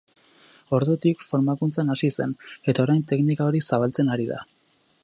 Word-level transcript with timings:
Ordutik, 0.77 1.21
formakuntzan 1.27 1.93
hasi 1.97 2.09
zen, 2.17 2.35
eta 2.73 2.87
orain 2.87 3.07
teknika 3.13 3.49
hori 3.51 3.63
zabaltzen 3.73 4.13
ari 4.17 4.29
da. 4.33 4.43